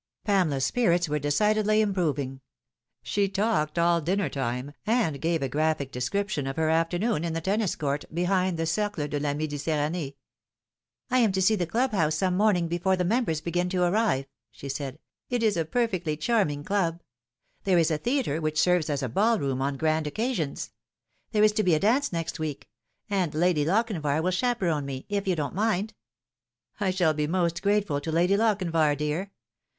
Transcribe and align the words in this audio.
Pamela's 0.25 0.65
spirits 0.65 1.07
were 1.07 1.19
decidedly 1.19 1.79
improving. 1.79 2.41
She 3.03 3.29
talked 3.29 3.77
all 3.77 4.01
dinner 4.01 4.29
time, 4.29 4.73
and 4.87 5.21
gave 5.21 5.43
a 5.43 5.47
graphic 5.47 5.91
description 5.91 6.47
of 6.47 6.55
her 6.55 6.69
afternoon 6.69 7.23
in 7.23 7.33
the 7.33 7.39
tennis 7.41 7.75
court 7.75 8.05
behind 8.11 8.57
the 8.57 8.65
Cercle 8.65 9.07
de 9.07 9.19
la 9.19 9.29
M6diterran6e." 9.35 10.15
I 11.11 11.19
am 11.19 11.31
to 11.33 11.39
see 11.39 11.53
the 11.55 11.67
club 11.67 11.91
house 11.91 12.15
some 12.15 12.35
morning 12.35 12.67
before 12.67 12.95
the 12.97 13.05
mem 13.05 13.25
bers 13.25 13.41
tegin 13.41 13.69
to 13.69 13.83
arrive," 13.83 14.25
she 14.49 14.67
said. 14.67 14.97
"It 15.29 15.43
is 15.43 15.55
a 15.55 15.65
perfectly 15.65 16.17
charming 16.17 16.63
club. 16.63 16.99
There 17.63 17.77
is 17.77 17.91
a 17.91 17.99
theatre, 17.99 18.41
which 18.41 18.59
serves 18.59 18.89
as 18.89 19.03
a 19.03 19.07
ball 19.09 19.37
room 19.37 19.61
on 19.61 19.77
grand 19.77 20.07
occasions. 20.07 20.71
There 21.31 21.43
is 21.43 21.51
to 21.51 21.61
be 21.63 21.75
a 21.75 21.79
dance 21.79 22.11
next 22.11 22.39
week; 22.39 22.67
and 23.07 23.35
Lady 23.35 23.63
Lochin 23.63 24.01
var 24.01 24.23
will 24.23 24.31
chaperon 24.31 24.83
me, 24.83 25.05
if 25.09 25.27
you 25.27 25.35
don't 25.35 25.53
mind."" 25.53 25.93
I 26.79 26.89
shall 26.89 27.13
be 27.13 27.27
most 27.27 27.61
grateful 27.61 28.01
to 28.01 28.11
Lady 28.11 28.35
Lochinvar, 28.35 28.97
dear. 28.97 29.31